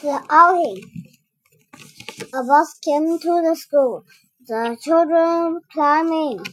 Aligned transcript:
The 0.00 0.22
outing. 0.30 0.80
A 2.32 2.44
bus 2.44 2.78
came 2.84 3.18
to 3.18 3.42
the 3.42 3.56
school. 3.56 4.04
The 4.46 4.78
children 4.80 5.60
climbed 5.72 6.12
in. 6.12 6.44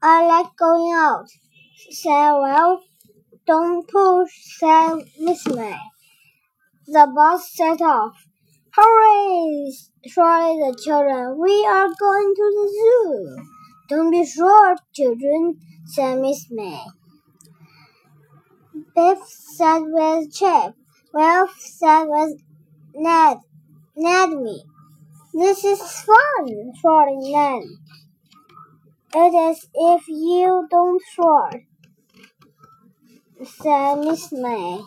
I 0.00 0.24
like 0.24 0.54
going 0.56 0.92
out, 0.92 1.26
said 1.90 2.32
Well. 2.32 2.84
Don't 3.44 3.88
push, 3.88 4.30
said 4.58 5.00
Miss 5.18 5.44
May. 5.48 5.76
The 6.86 7.10
bus 7.12 7.50
set 7.52 7.80
off. 7.80 8.24
Hooray! 8.76 9.72
shouted 10.06 10.60
the 10.60 10.80
children. 10.80 11.36
We 11.40 11.66
are 11.66 11.88
going 11.98 12.34
to 12.36 12.46
the 12.56 12.68
zoo. 12.76 13.36
Don't 13.88 14.10
be 14.12 14.24
short, 14.24 14.78
children, 14.94 15.58
said 15.86 16.20
Miss 16.20 16.46
May. 16.50 16.84
Biff 18.94 19.18
sat 19.26 19.82
with 19.84 20.32
Chip. 20.32 20.74
Ralph 21.14 21.54
said 21.60 22.06
with 22.06 22.40
Ned. 22.92 23.38
Ned 23.96 24.30
me. 24.30 24.64
This 25.32 25.64
is 25.64 25.80
fun, 25.80 26.72
shouted 26.82 27.18
Ned. 27.20 27.62
It 29.14 29.32
is 29.32 29.64
if 29.72 30.08
you 30.08 30.66
don't 30.68 31.00
shout, 31.14 31.60
said 33.44 33.98
Miss 34.00 34.32
May. 34.32 34.80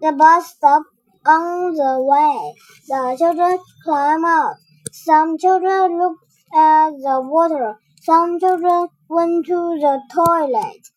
The 0.00 0.12
bus 0.12 0.56
stopped 0.56 0.90
on 1.24 1.74
the 1.74 2.02
way. 2.02 2.54
The 2.88 3.16
children 3.16 3.60
climbed 3.84 4.24
out. 4.24 4.56
Some 4.90 5.38
children 5.38 6.00
looked 6.00 6.24
at 6.52 6.90
the 6.90 7.20
water. 7.22 7.76
Some 8.02 8.40
children 8.40 8.88
went 9.08 9.46
to 9.46 9.78
the 9.78 10.00
toilet. 10.12 10.88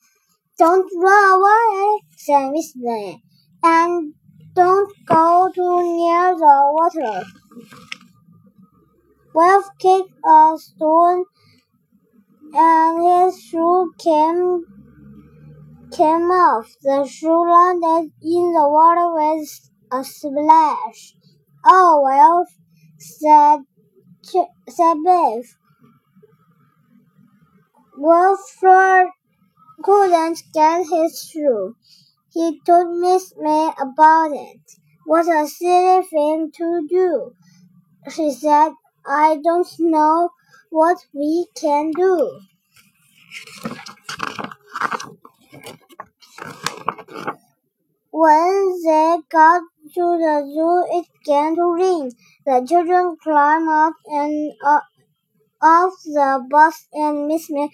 Don't 0.58 0.90
run 0.98 1.40
away, 1.40 2.02
said 2.18 2.50
Miss 2.50 2.74
May. 2.76 3.22
And 3.64 4.16
don't 4.54 4.92
go 5.06 5.52
too 5.54 5.82
near 5.82 6.36
the 6.36 6.72
water. 6.74 7.24
Wilf 9.34 9.66
kicked 9.80 10.14
a 10.26 10.58
stone 10.58 11.26
and 12.54 13.04
his 13.04 13.42
shoe 13.42 13.94
came 13.98 14.66
came 15.92 16.32
off. 16.32 16.68
The 16.82 17.06
shoe 17.06 17.50
landed 17.50 18.12
in 18.22 18.54
the 18.54 18.68
water 18.68 19.14
with 19.14 19.70
a 19.92 20.04
splash. 20.04 21.16
Oh 21.66 22.02
well, 22.04 22.46
said 23.00 23.60
said 24.68 24.96
Biff. 25.06 25.58
Wilf 27.98 28.40
couldn't 29.84 30.44
get 30.54 30.86
his 30.88 31.30
shoe. 31.32 31.76
He 32.34 32.62
told 32.66 32.98
Miss 33.00 33.34
May 33.38 33.72
about 33.80 34.32
it. 34.32 34.62
What 35.06 35.28
a 35.28 35.48
silly 35.48 36.04
thing 36.06 36.52
to 36.56 36.88
do, 36.90 37.34
she 38.10 38.32
said. 38.32 38.74
I 39.06 39.40
don't 39.44 39.68
know 39.80 40.30
what 40.70 40.98
we 41.14 41.48
can 41.56 41.92
do. 41.92 42.40
When 48.12 48.82
they 48.86 49.18
got 49.30 49.64
to 49.96 50.06
the 50.24 50.36
zoo, 50.54 50.98
it 50.98 51.06
began 51.20 51.56
to 51.56 51.74
rain. 51.74 52.12
The 52.46 52.66
children 52.68 53.18
climbed 53.22 53.70
up 53.70 53.94
and 54.06 54.54
uh, 54.64 54.82
off 55.62 55.94
the 56.06 56.46
bus, 56.50 56.88
and 56.94 57.28
Miss 57.28 57.50
May 57.50 57.70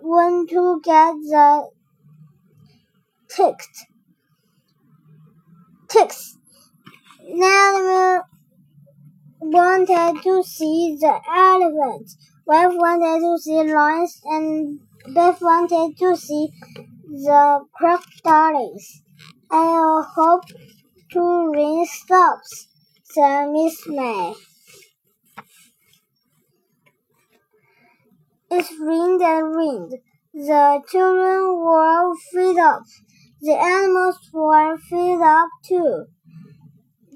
went 0.00 0.50
to 0.50 0.80
get 0.84 1.14
the 1.14 1.70
ticket. 3.28 3.76
Ticks. 5.88 6.36
Now 7.26 8.24
wanted 9.40 10.22
to 10.22 10.42
see 10.42 10.96
the 11.00 11.20
elephants. 11.28 12.16
Ralph 12.46 12.74
wanted 12.76 13.20
to 13.20 13.38
see 13.38 13.72
lions, 13.72 14.20
and 14.24 14.80
Beth 15.14 15.40
wanted 15.40 15.96
to 15.98 16.16
see 16.16 16.48
the 17.06 17.64
crocodiles. 17.74 19.02
I 19.50 20.02
hope 20.14 20.44
to 21.12 21.52
rain 21.54 21.86
stops, 21.86 22.68
said 23.04 23.50
Miss 23.50 23.86
May. 23.86 24.34
It 28.50 28.66
rained 28.80 29.22
and 29.22 29.56
rained. 29.56 29.94
The 30.34 30.82
children 30.88 31.60
were 31.60 32.12
fed 32.32 32.58
up. 32.58 32.82
The 33.40 33.52
animals 33.52 34.18
were 34.32 34.76
fed 34.78 35.20
up 35.20 35.48
too. 35.64 36.06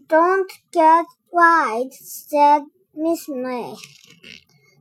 Don't 0.07 0.53
get 0.71 1.05
wide, 1.33 1.93
said 1.93 2.63
Miss 2.95 3.29
May. 3.29 3.75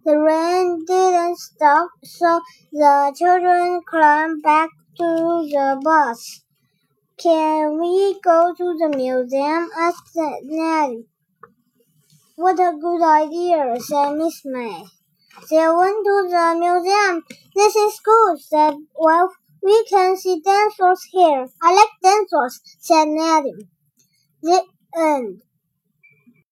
The 0.05 0.19
rain 0.19 0.85
didn't 0.85 1.39
stop, 1.39 1.89
so 2.03 2.41
the 2.71 3.11
children 3.17 3.81
climbed 3.89 4.43
back 4.43 4.69
to 4.97 5.03
the 5.49 5.81
bus. 5.83 6.43
Can 7.17 7.79
we 7.79 8.19
go 8.23 8.53
to 8.55 8.77
the 8.77 8.95
museum? 8.95 9.67
asked 9.79 10.15
Ned. 10.15 11.05
What 12.35 12.59
a 12.59 12.77
good 12.79 13.01
idea, 13.01 13.77
said 13.79 14.13
Miss 14.13 14.43
May. 14.45 14.83
They 15.49 15.67
went 15.69 16.05
to 16.05 16.27
the 16.29 16.55
museum. 16.59 17.23
This 17.55 17.75
is 17.75 17.99
good, 18.03 18.39
said 18.41 18.75
Wilf. 18.97 19.33
We 19.63 19.85
can 19.89 20.17
see 20.17 20.41
dinosaurs 20.43 21.03
here. 21.11 21.47
I 21.61 21.73
like 21.75 21.89
dinosaurs, 22.03 22.61
said 22.79 23.07
Ned. 23.07 23.45
The 24.41 24.63
end. 24.97 25.41